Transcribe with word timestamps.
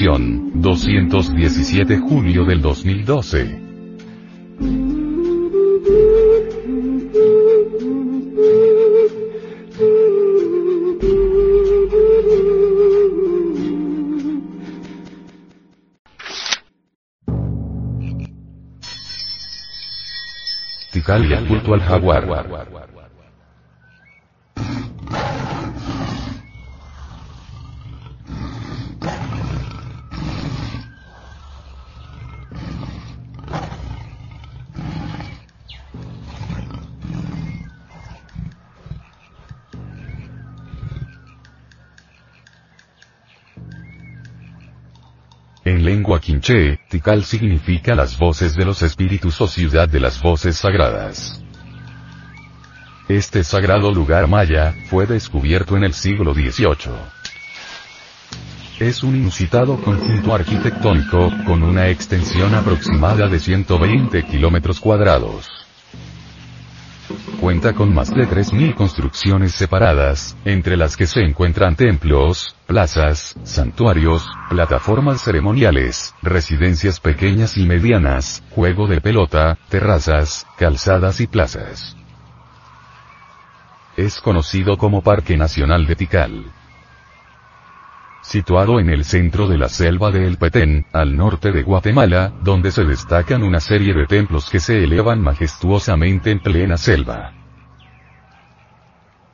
Edición, 0.00 0.62
217 0.62 1.98
julio 1.98 2.46
del 2.46 2.62
2012. 2.62 3.60
Ticalia 20.92 21.46
culto 21.46 21.74
al 21.74 21.80
jaguar. 21.82 22.80
En 45.80 45.86
lengua 45.86 46.20
quinché, 46.20 46.78
Tikal 46.90 47.24
significa 47.24 47.94
las 47.94 48.18
voces 48.18 48.54
de 48.54 48.66
los 48.66 48.82
espíritus 48.82 49.40
o 49.40 49.46
ciudad 49.46 49.88
de 49.88 49.98
las 49.98 50.20
voces 50.20 50.58
sagradas. 50.58 51.42
Este 53.08 53.42
sagrado 53.42 53.90
lugar 53.90 54.28
maya, 54.28 54.74
fue 54.90 55.06
descubierto 55.06 55.78
en 55.78 55.84
el 55.84 55.94
siglo 55.94 56.34
XVIII. 56.34 56.92
Es 58.78 59.02
un 59.02 59.16
inusitado 59.16 59.80
conjunto 59.80 60.34
arquitectónico, 60.34 61.32
con 61.46 61.62
una 61.62 61.88
extensión 61.88 62.54
aproximada 62.54 63.26
de 63.28 63.38
120 63.38 64.22
kilómetros 64.26 64.80
cuadrados. 64.80 65.48
Cuenta 67.50 67.72
con 67.72 67.92
más 67.92 68.14
de 68.14 68.28
3.000 68.28 68.76
construcciones 68.76 69.50
separadas, 69.50 70.36
entre 70.44 70.76
las 70.76 70.96
que 70.96 71.08
se 71.08 71.22
encuentran 71.22 71.74
templos, 71.74 72.54
plazas, 72.68 73.34
santuarios, 73.42 74.24
plataformas 74.48 75.20
ceremoniales, 75.20 76.14
residencias 76.22 77.00
pequeñas 77.00 77.56
y 77.56 77.66
medianas, 77.66 78.44
juego 78.50 78.86
de 78.86 79.00
pelota, 79.00 79.58
terrazas, 79.68 80.46
calzadas 80.58 81.20
y 81.20 81.26
plazas. 81.26 81.96
Es 83.96 84.20
conocido 84.20 84.78
como 84.78 85.02
Parque 85.02 85.36
Nacional 85.36 85.88
de 85.88 85.96
Tikal. 85.96 86.52
Situado 88.22 88.78
en 88.78 88.90
el 88.90 89.04
centro 89.04 89.48
de 89.48 89.58
la 89.58 89.68
selva 89.68 90.12
de 90.12 90.24
El 90.24 90.38
Petén, 90.38 90.86
al 90.92 91.16
norte 91.16 91.50
de 91.50 91.64
Guatemala, 91.64 92.32
donde 92.44 92.70
se 92.70 92.84
destacan 92.84 93.42
una 93.42 93.58
serie 93.58 93.92
de 93.92 94.06
templos 94.06 94.48
que 94.48 94.60
se 94.60 94.84
elevan 94.84 95.20
majestuosamente 95.20 96.30
en 96.30 96.38
plena 96.38 96.76
selva. 96.76 97.39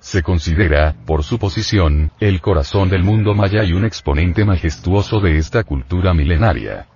Se 0.06 0.22
considera, 0.22 0.94
por 1.04 1.24
su 1.24 1.36
posición, 1.36 2.12
el 2.20 2.40
corazón 2.40 2.88
del 2.88 3.02
mundo 3.02 3.34
maya 3.34 3.64
y 3.64 3.72
un 3.72 3.84
exponente 3.84 4.44
majestuoso 4.44 5.18
de 5.18 5.36
esta 5.36 5.64
cultura 5.64 6.14
milenaria. 6.14 6.86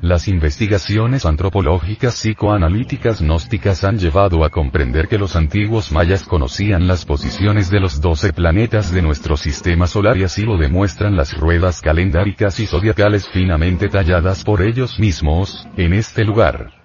Las 0.00 0.28
investigaciones 0.28 1.26
antropológicas 1.26 2.14
psicoanalíticas 2.14 3.20
gnósticas 3.20 3.82
han 3.82 3.98
llevado 3.98 4.44
a 4.44 4.50
comprender 4.50 5.08
que 5.08 5.18
los 5.18 5.34
antiguos 5.34 5.90
mayas 5.90 6.22
conocían 6.22 6.86
las 6.86 7.04
posiciones 7.04 7.68
de 7.68 7.80
los 7.80 8.00
doce 8.00 8.32
planetas 8.32 8.92
de 8.92 9.02
nuestro 9.02 9.36
sistema 9.36 9.88
solar 9.88 10.16
y 10.18 10.22
así 10.22 10.42
lo 10.42 10.56
demuestran 10.56 11.16
las 11.16 11.36
ruedas 11.36 11.80
calendáricas 11.80 12.60
y 12.60 12.68
zodiacales 12.68 13.28
finamente 13.28 13.88
talladas 13.88 14.44
por 14.44 14.62
ellos 14.62 15.00
mismos, 15.00 15.66
en 15.76 15.94
este 15.94 16.24
lugar. 16.24 16.78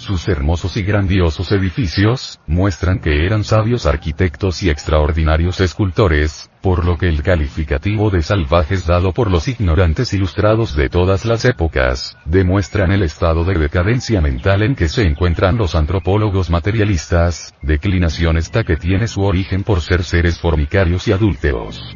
Sus 0.00 0.28
hermosos 0.28 0.78
y 0.78 0.82
grandiosos 0.82 1.52
edificios, 1.52 2.40
muestran 2.46 3.00
que 3.00 3.26
eran 3.26 3.44
sabios 3.44 3.84
arquitectos 3.84 4.62
y 4.62 4.70
extraordinarios 4.70 5.60
escultores, 5.60 6.50
por 6.62 6.86
lo 6.86 6.96
que 6.96 7.06
el 7.06 7.22
calificativo 7.22 8.08
de 8.08 8.22
salvajes 8.22 8.86
dado 8.86 9.12
por 9.12 9.30
los 9.30 9.46
ignorantes 9.46 10.14
ilustrados 10.14 10.74
de 10.74 10.88
todas 10.88 11.26
las 11.26 11.44
épocas, 11.44 12.16
demuestran 12.24 12.92
el 12.92 13.02
estado 13.02 13.44
de 13.44 13.58
decadencia 13.58 14.22
mental 14.22 14.62
en 14.62 14.74
que 14.74 14.88
se 14.88 15.02
encuentran 15.02 15.58
los 15.58 15.74
antropólogos 15.74 16.48
materialistas, 16.48 17.52
declinación 17.60 18.38
esta 18.38 18.64
que 18.64 18.78
tiene 18.78 19.06
su 19.06 19.20
origen 19.20 19.64
por 19.64 19.82
ser 19.82 20.02
seres 20.02 20.40
formicarios 20.40 21.06
y 21.08 21.12
adúlteros. 21.12 21.94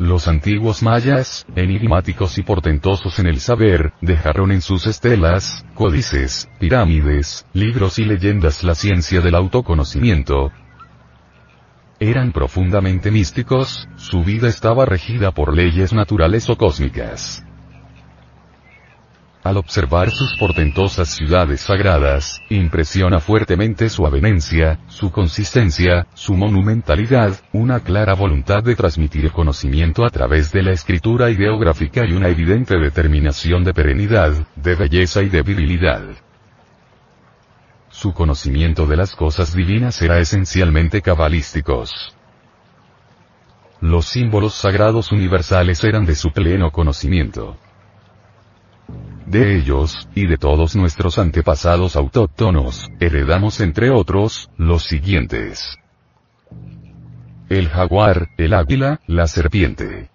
Los 0.00 0.28
antiguos 0.28 0.82
mayas, 0.82 1.44
enigmáticos 1.56 2.38
y 2.38 2.42
portentosos 2.42 3.18
en 3.18 3.26
el 3.26 3.38
saber, 3.38 3.92
dejaron 4.00 4.50
en 4.50 4.62
sus 4.62 4.86
estelas, 4.86 5.66
códices, 5.74 6.48
pirámides, 6.58 7.44
libros 7.52 7.98
y 7.98 8.06
leyendas 8.06 8.64
la 8.64 8.74
ciencia 8.74 9.20
del 9.20 9.34
autoconocimiento. 9.34 10.52
Eran 11.98 12.32
profundamente 12.32 13.10
místicos, 13.10 13.90
su 13.96 14.24
vida 14.24 14.48
estaba 14.48 14.86
regida 14.86 15.32
por 15.32 15.54
leyes 15.54 15.92
naturales 15.92 16.48
o 16.48 16.56
cósmicas. 16.56 17.44
Al 19.42 19.56
observar 19.56 20.10
sus 20.10 20.36
portentosas 20.38 21.08
ciudades 21.08 21.62
sagradas, 21.62 22.42
impresiona 22.50 23.20
fuertemente 23.20 23.88
su 23.88 24.04
avenencia, 24.04 24.80
su 24.88 25.10
consistencia, 25.10 26.06
su 26.12 26.34
monumentalidad, 26.34 27.40
una 27.54 27.80
clara 27.80 28.12
voluntad 28.12 28.62
de 28.62 28.76
transmitir 28.76 29.32
conocimiento 29.32 30.04
a 30.04 30.10
través 30.10 30.52
de 30.52 30.62
la 30.62 30.72
escritura 30.72 31.30
ideográfica 31.30 32.04
y 32.04 32.12
una 32.12 32.28
evidente 32.28 32.76
determinación 32.76 33.64
de 33.64 33.72
perenidad, 33.72 34.46
de 34.56 34.74
belleza 34.74 35.22
y 35.22 35.30
de 35.30 35.40
virilidad. 35.40 36.02
Su 37.88 38.12
conocimiento 38.12 38.84
de 38.84 38.98
las 38.98 39.16
cosas 39.16 39.54
divinas 39.54 40.02
era 40.02 40.18
esencialmente 40.18 41.00
cabalísticos. 41.00 42.14
Los 43.80 44.04
símbolos 44.04 44.52
sagrados 44.52 45.12
universales 45.12 45.82
eran 45.82 46.04
de 46.04 46.14
su 46.14 46.30
pleno 46.30 46.70
conocimiento 46.70 47.56
de 49.30 49.56
ellos, 49.56 50.08
y 50.14 50.26
de 50.26 50.36
todos 50.36 50.74
nuestros 50.74 51.18
antepasados 51.18 51.94
autóctonos, 51.94 52.90
heredamos 52.98 53.60
entre 53.60 53.90
otros, 53.90 54.50
los 54.56 54.84
siguientes. 54.84 55.78
El 57.48 57.68
jaguar, 57.68 58.28
el 58.38 58.54
águila, 58.54 59.00
la 59.06 59.26
serpiente. 59.26 60.10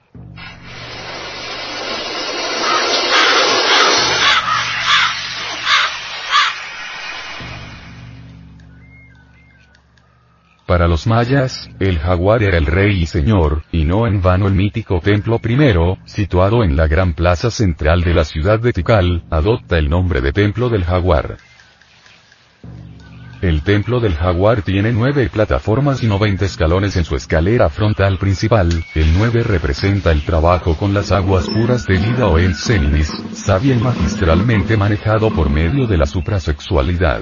Para 10.65 10.87
los 10.87 11.05
mayas, 11.05 11.69
el 11.79 11.99
jaguar 11.99 12.41
era 12.41 12.57
el 12.57 12.65
rey 12.65 13.03
y 13.03 13.05
señor, 13.05 13.61
y 13.71 13.83
no 13.83 14.07
en 14.07 14.23
vano 14.23 14.47
el 14.47 14.55
mítico 14.55 14.99
templo 14.99 15.37
primero, 15.37 15.99
situado 16.05 16.63
en 16.63 16.75
la 16.75 16.87
gran 16.87 17.13
plaza 17.13 17.51
central 17.51 18.01
de 18.01 18.15
la 18.15 18.25
ciudad 18.25 18.59
de 18.59 18.73
Tikal, 18.73 19.25
adopta 19.29 19.77
el 19.77 19.91
nombre 19.91 20.21
de 20.21 20.33
templo 20.33 20.69
del 20.69 20.83
jaguar. 20.83 21.37
El 23.43 23.61
templo 23.61 23.99
del 23.99 24.15
jaguar 24.15 24.63
tiene 24.63 24.91
nueve 24.91 25.29
plataformas 25.31 26.01
y 26.01 26.07
90 26.07 26.45
escalones 26.45 26.95
en 26.95 27.05
su 27.05 27.15
escalera 27.15 27.69
frontal 27.69 28.17
principal, 28.17 28.69
el 28.95 29.13
9 29.13 29.43
representa 29.43 30.11
el 30.11 30.23
trabajo 30.23 30.75
con 30.75 30.95
las 30.95 31.11
aguas 31.11 31.47
puras 31.47 31.85
de 31.85 31.99
vida 31.99 32.27
o 32.27 32.39
el 32.39 32.55
seninis, 32.55 33.13
sabia 33.33 33.75
y 33.75 33.79
magistralmente 33.79 34.77
manejado 34.77 35.29
por 35.29 35.51
medio 35.51 35.85
de 35.85 35.97
la 35.97 36.07
suprasexualidad. 36.07 37.21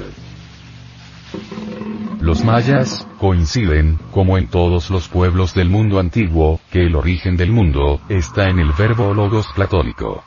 Los 2.23 2.45
mayas, 2.45 3.05
coinciden, 3.19 3.99
como 4.11 4.37
en 4.37 4.47
todos 4.47 4.89
los 4.89 5.09
pueblos 5.09 5.53
del 5.53 5.67
mundo 5.67 5.99
antiguo, 5.99 6.61
que 6.71 6.85
el 6.85 6.95
origen 6.95 7.35
del 7.35 7.51
mundo, 7.51 7.99
está 8.07 8.47
en 8.47 8.59
el 8.59 8.71
verbo 8.71 9.13
logos 9.13 9.45
platónico. 9.53 10.23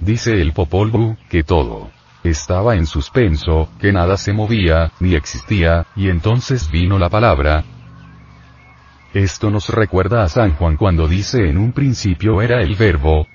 Dice 0.00 0.40
el 0.40 0.52
Popol 0.52 0.92
Vuh, 0.92 1.16
que 1.28 1.42
todo 1.42 1.90
estaba 2.22 2.76
en 2.76 2.86
suspenso, 2.86 3.70
que 3.80 3.92
nada 3.92 4.16
se 4.16 4.32
movía, 4.32 4.92
ni 5.00 5.16
existía, 5.16 5.88
y 5.96 6.08
entonces 6.08 6.70
vino 6.70 6.96
la 6.96 7.08
palabra. 7.08 7.64
Esto 9.12 9.50
nos 9.50 9.68
recuerda 9.68 10.22
a 10.22 10.28
San 10.28 10.52
Juan 10.52 10.76
cuando 10.76 11.08
dice 11.08 11.48
en 11.48 11.58
un 11.58 11.72
principio 11.72 12.40
era 12.40 12.62
el 12.62 12.76
verbo, 12.76 13.26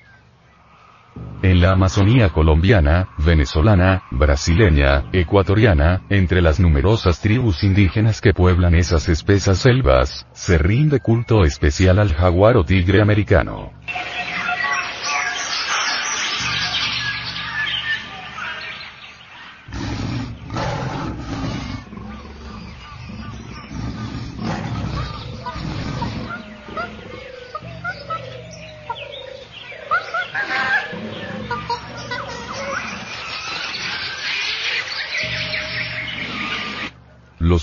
en 1.42 1.60
la 1.60 1.72
Amazonía 1.72 2.30
colombiana, 2.30 3.08
venezolana, 3.18 4.02
brasileña, 4.10 5.04
ecuatoriana, 5.12 6.02
entre 6.08 6.42
las 6.42 6.58
numerosas 6.58 7.20
tribus 7.20 7.62
indígenas 7.62 8.20
que 8.20 8.32
pueblan 8.32 8.74
esas 8.74 9.08
espesas 9.08 9.58
selvas, 9.58 10.26
se 10.32 10.58
rinde 10.58 11.00
culto 11.00 11.44
especial 11.44 11.98
al 11.98 12.14
jaguar 12.14 12.56
o 12.56 12.64
tigre 12.64 13.00
americano. 13.00 13.72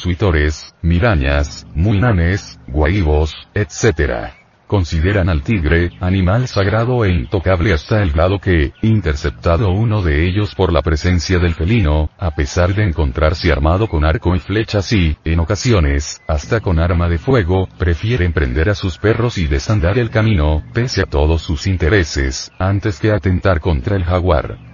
Los 0.03 0.05
huitores, 0.05 0.75
mirañas, 0.81 1.65
muinanes, 1.73 2.59
guaibos, 2.67 3.33
etc 3.53 4.33
consideran 4.65 5.29
al 5.29 5.44
tigre, 5.44 5.91
animal 6.00 6.47
sagrado 6.47 7.05
e 7.05 7.11
intocable 7.11 7.73
hasta 7.73 8.01
el 8.01 8.11
grado 8.11 8.39
que, 8.39 8.73
interceptado 8.81 9.69
uno 9.69 10.01
de 10.01 10.25
ellos 10.27 10.55
por 10.55 10.73
la 10.73 10.81
presencia 10.81 11.38
del 11.38 11.53
felino, 11.53 12.09
a 12.17 12.31
pesar 12.31 12.73
de 12.73 12.83
encontrarse 12.83 13.51
armado 13.51 13.88
con 13.88 14.03
arco 14.03 14.35
y 14.35 14.39
flechas 14.39 14.91
y, 14.94 15.15
en 15.25 15.41
ocasiones, 15.41 16.21
hasta 16.27 16.59
con 16.59 16.79
arma 16.79 17.07
de 17.07 17.19
fuego, 17.19 17.67
prefieren 17.77 18.33
prender 18.33 18.69
a 18.69 18.73
sus 18.73 18.97
perros 18.97 19.38
y 19.38 19.45
desandar 19.45 20.00
el 20.00 20.09
camino, 20.09 20.63
pese 20.73 21.01
a 21.03 21.05
todos 21.05 21.44
sus 21.44 21.67
intereses, 21.67 22.51
antes 22.57 23.00
que 23.00 23.11
atentar 23.11 23.59
contra 23.59 23.95
el 23.95 24.05
jaguar. 24.05 24.72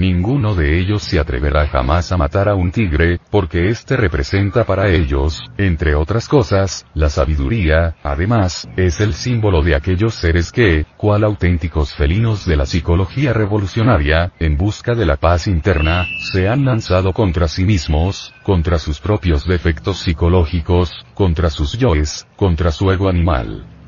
Ninguno 0.00 0.54
de 0.54 0.80
ellos 0.80 1.02
se 1.02 1.18
atreverá 1.18 1.66
jamás 1.66 2.10
a 2.10 2.16
matar 2.16 2.48
a 2.48 2.54
un 2.54 2.70
tigre, 2.70 3.20
porque 3.30 3.68
éste 3.68 3.98
representa 3.98 4.64
para 4.64 4.88
ellos, 4.88 5.44
entre 5.58 5.94
otras 5.94 6.26
cosas, 6.26 6.86
la 6.94 7.10
sabiduría, 7.10 7.96
además, 8.02 8.66
es 8.78 8.98
el 9.02 9.12
símbolo 9.12 9.60
de 9.60 9.74
aquellos 9.74 10.14
seres 10.14 10.52
que, 10.52 10.86
cual 10.96 11.22
auténticos 11.22 11.94
felinos 11.94 12.46
de 12.46 12.56
la 12.56 12.64
psicología 12.64 13.34
revolucionaria, 13.34 14.32
en 14.40 14.56
busca 14.56 14.94
de 14.94 15.04
la 15.04 15.16
paz 15.16 15.46
interna, 15.46 16.06
se 16.32 16.48
han 16.48 16.64
lanzado 16.64 17.12
contra 17.12 17.46
sí 17.46 17.66
mismos, 17.66 18.32
contra 18.42 18.78
sus 18.78 19.00
propios 19.00 19.46
defectos 19.46 19.98
psicológicos, 19.98 21.04
contra 21.12 21.50
sus 21.50 21.76
yoes, 21.76 22.26
contra 22.36 22.70
su 22.70 22.90
ego 22.90 23.10
animal. 23.10 23.79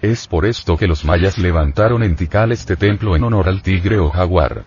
Es 0.00 0.28
por 0.28 0.46
esto 0.46 0.76
que 0.76 0.86
los 0.86 1.04
mayas 1.04 1.38
levantaron 1.38 2.04
en 2.04 2.14
Tikal 2.14 2.52
este 2.52 2.76
templo 2.76 3.16
en 3.16 3.24
honor 3.24 3.48
al 3.48 3.62
tigre 3.62 3.98
o 3.98 4.10
jaguar. 4.10 4.64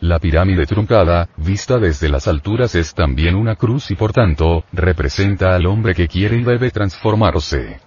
La 0.00 0.20
pirámide 0.20 0.66
truncada, 0.66 1.28
vista 1.36 1.78
desde 1.78 2.08
las 2.08 2.28
alturas 2.28 2.74
es 2.76 2.94
también 2.94 3.34
una 3.34 3.56
cruz 3.56 3.90
y 3.90 3.96
por 3.96 4.12
tanto, 4.12 4.64
representa 4.72 5.56
al 5.56 5.66
hombre 5.66 5.94
que 5.94 6.06
quiere 6.06 6.36
y 6.36 6.44
debe 6.44 6.70
transformarse. 6.70 7.80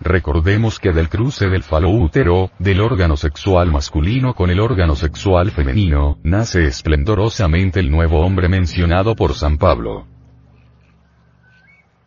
Recordemos 0.00 0.80
que 0.80 0.92
del 0.92 1.08
cruce 1.08 1.48
del 1.48 1.62
falo 1.62 1.90
útero, 1.90 2.50
del 2.58 2.80
órgano 2.80 3.16
sexual 3.16 3.70
masculino 3.70 4.34
con 4.34 4.50
el 4.50 4.58
órgano 4.58 4.96
sexual 4.96 5.50
femenino, 5.50 6.18
nace 6.22 6.66
esplendorosamente 6.66 7.78
el 7.78 7.90
nuevo 7.90 8.20
hombre 8.20 8.48
mencionado 8.48 9.14
por 9.14 9.34
San 9.34 9.58
Pablo. 9.58 10.06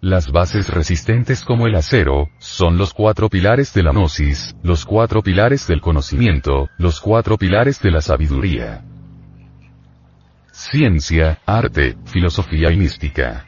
Las 0.02 0.32
bases 0.32 0.68
resistentes 0.68 1.44
como 1.44 1.68
el 1.68 1.76
acero, 1.76 2.32
son 2.40 2.76
los 2.76 2.92
cuatro 2.92 3.30
pilares 3.30 3.72
de 3.76 3.84
la 3.84 3.92
gnosis, 3.92 4.56
los 4.64 4.84
cuatro 4.84 5.22
pilares 5.22 5.68
del 5.68 5.80
conocimiento, 5.80 6.70
los 6.80 7.00
cuatro 7.00 7.38
pilares 7.38 7.80
de 7.82 7.92
la 7.92 8.02
sabiduría. 8.02 8.84
Ciencia, 10.52 11.38
arte, 11.46 11.98
filosofía 12.06 12.72
y 12.72 12.78
mística. 12.78 13.46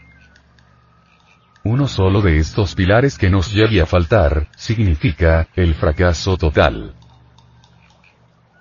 Uno 1.64 1.88
solo 1.88 2.22
de 2.22 2.38
estos 2.38 2.76
pilares 2.76 3.18
que 3.18 3.32
nos 3.32 3.52
llegue 3.52 3.82
a 3.82 3.88
faltar, 3.88 4.48
significa, 4.56 5.48
el 5.56 5.74
fracaso 5.74 6.38
total. 6.38 6.94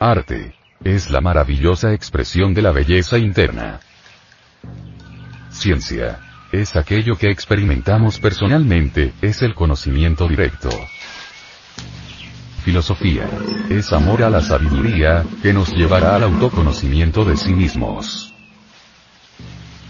Arte. 0.01 0.55
Es 0.83 1.11
la 1.11 1.21
maravillosa 1.21 1.93
expresión 1.93 2.55
de 2.55 2.63
la 2.63 2.73
belleza 2.73 3.19
interna. 3.19 3.81
Ciencia 5.51 6.32
es 6.53 6.77
aquello 6.77 7.17
que 7.17 7.31
experimentamos 7.31 8.21
personalmente, 8.21 9.15
es 9.23 9.41
el 9.41 9.55
conocimiento 9.55 10.29
directo. 10.29 10.69
Filosofía. 12.63 13.29
Es 13.71 13.93
amor 13.93 14.23
a 14.23 14.31
la 14.31 14.43
sabiduría, 14.43 15.25
que 15.43 15.55
nos 15.55 15.73
llevará 15.73 16.15
al 16.15 16.25
autoconocimiento 16.25 17.25
de 17.25 17.37
sí 17.39 17.55
mismos. 17.55 18.35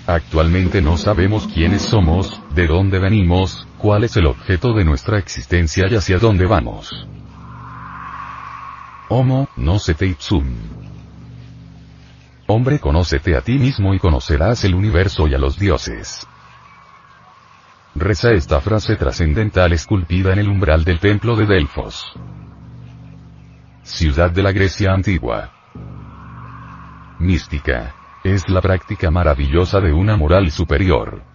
Actualmente 0.06 0.80
no 0.80 0.96
sabemos 0.96 1.48
quiénes 1.48 1.82
somos, 1.82 2.40
de 2.54 2.68
dónde 2.68 3.00
venimos, 3.00 3.66
cuál 3.76 4.04
es 4.04 4.16
el 4.16 4.26
objeto 4.26 4.72
de 4.72 4.84
nuestra 4.84 5.18
existencia 5.18 5.86
y 5.90 5.96
hacia 5.96 6.18
dónde 6.18 6.46
vamos. 6.46 7.06
Homo, 9.08 9.48
no 9.56 9.78
se 9.78 9.94
te 9.94 10.06
ipsum. 10.06 10.46
Hombre, 12.46 12.78
conócete 12.78 13.36
a 13.36 13.40
ti 13.40 13.58
mismo 13.58 13.94
y 13.94 13.98
conocerás 13.98 14.64
el 14.64 14.74
universo 14.74 15.26
y 15.26 15.34
a 15.34 15.38
los 15.38 15.58
dioses. 15.58 16.26
Reza 17.94 18.30
esta 18.32 18.60
frase 18.62 18.96
trascendental 18.96 19.74
esculpida 19.74 20.32
en 20.32 20.38
el 20.38 20.48
umbral 20.48 20.82
del 20.82 20.98
templo 20.98 21.36
de 21.36 21.44
Delfos. 21.44 22.14
Ciudad 23.82 24.30
de 24.30 24.42
la 24.42 24.50
Grecia 24.50 24.92
antigua. 24.92 25.52
Mística. 27.18 27.94
Es 28.24 28.48
la 28.48 28.62
práctica 28.62 29.10
maravillosa 29.10 29.80
de 29.80 29.92
una 29.92 30.16
moral 30.16 30.50
superior. 30.50 31.31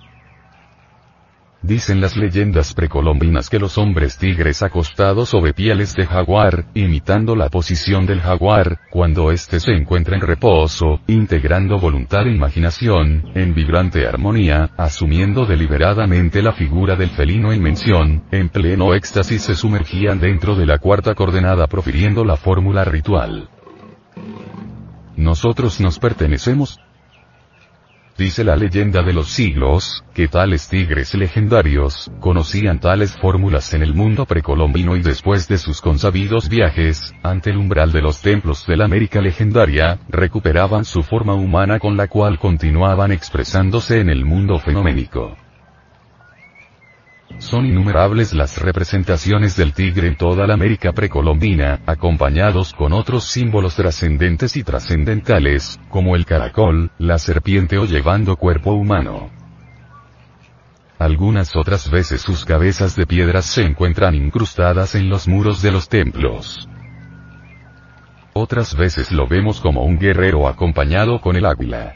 Dicen 1.63 1.99
las 2.01 2.15
leyendas 2.15 2.73
precolombinas 2.73 3.49
que 3.49 3.57
los 3.59 3.77
hombres 3.77 4.17
tigres 4.17 4.61
acostados 4.61 5.29
sobre 5.29 5.53
pieles 5.53 5.95
de 5.95 6.05
jaguar, 6.05 6.65
imitando 6.75 7.35
la 7.35 7.49
posición 7.49 8.05
del 8.05 8.21
jaguar, 8.21 8.79
cuando 8.91 9.31
éste 9.31 9.59
se 9.59 9.71
encuentra 9.71 10.15
en 10.15 10.21
reposo, 10.21 11.01
integrando 11.07 11.79
voluntad 11.79 12.27
e 12.27 12.31
imaginación, 12.31 13.31
en 13.33 13.55
vibrante 13.55 14.07
armonía, 14.07 14.69
asumiendo 14.77 15.45
deliberadamente 15.45 16.43
la 16.43 16.53
figura 16.53 16.95
del 16.95 17.09
felino 17.09 17.51
en 17.51 17.61
mención, 17.63 18.23
en 18.31 18.49
pleno 18.49 18.93
éxtasis 18.93 19.41
se 19.41 19.55
sumergían 19.55 20.19
dentro 20.19 20.55
de 20.55 20.67
la 20.67 20.77
cuarta 20.77 21.15
coordenada 21.15 21.67
profiriendo 21.67 22.23
la 22.23 22.37
fórmula 22.37 22.85
ritual. 22.85 23.49
Nosotros 25.15 25.81
nos 25.81 25.97
pertenecemos, 25.97 26.79
Dice 28.17 28.43
la 28.43 28.55
leyenda 28.55 29.03
de 29.03 29.13
los 29.13 29.27
siglos, 29.27 30.03
que 30.15 30.27
tales 30.27 30.67
tigres 30.69 31.13
legendarios, 31.13 32.11
conocían 32.19 32.79
tales 32.79 33.15
fórmulas 33.15 33.75
en 33.75 33.83
el 33.83 33.93
mundo 33.93 34.25
precolombino 34.25 34.95
y 34.95 35.03
después 35.03 35.47
de 35.47 35.59
sus 35.59 35.81
consabidos 35.81 36.49
viajes, 36.49 37.13
ante 37.21 37.51
el 37.51 37.57
umbral 37.57 37.91
de 37.91 38.01
los 38.01 38.23
templos 38.23 38.65
de 38.65 38.75
la 38.75 38.85
América 38.85 39.21
legendaria, 39.21 39.99
recuperaban 40.09 40.83
su 40.83 41.03
forma 41.03 41.35
humana 41.35 41.77
con 41.77 41.95
la 41.95 42.07
cual 42.07 42.39
continuaban 42.39 43.11
expresándose 43.11 43.99
en 43.99 44.09
el 44.09 44.25
mundo 44.25 44.57
fenoménico. 44.57 45.37
Son 47.39 47.65
innumerables 47.65 48.33
las 48.33 48.59
representaciones 48.61 49.55
del 49.55 49.73
tigre 49.73 50.07
en 50.07 50.17
toda 50.17 50.47
la 50.47 50.55
América 50.55 50.91
precolombina, 50.93 51.81
acompañados 51.85 52.73
con 52.73 52.93
otros 52.93 53.25
símbolos 53.25 53.75
trascendentes 53.75 54.55
y 54.57 54.63
trascendentales, 54.63 55.79
como 55.89 56.15
el 56.15 56.25
caracol, 56.25 56.91
la 56.97 57.19
serpiente 57.19 57.77
o 57.77 57.85
llevando 57.85 58.37
cuerpo 58.37 58.71
humano. 58.71 59.29
Algunas 60.97 61.55
otras 61.55 61.91
veces 61.91 62.21
sus 62.21 62.43
cabezas 62.43 62.95
de 62.95 63.05
piedras 63.05 63.45
se 63.45 63.61
encuentran 63.63 64.15
incrustadas 64.15 64.95
en 64.95 65.09
los 65.09 65.27
muros 65.27 65.61
de 65.61 65.71
los 65.71 65.89
templos. 65.89 66.67
Otras 68.33 68.75
veces 68.75 69.11
lo 69.11 69.27
vemos 69.27 69.61
como 69.61 69.83
un 69.83 69.99
guerrero 69.99 70.47
acompañado 70.47 71.21
con 71.21 71.35
el 71.35 71.45
águila. 71.45 71.95